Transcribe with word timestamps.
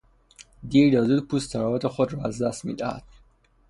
دیر 0.69 0.93
یا 0.93 1.03
زود 1.03 1.27
پوست 1.27 1.53
طراوت 1.53 1.87
خود 1.87 2.13
را 2.13 2.23
از 2.23 2.41
دست 2.41 2.65
میدهد. 2.65 3.03